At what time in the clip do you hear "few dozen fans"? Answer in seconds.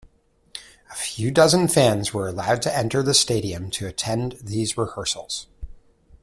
0.95-2.11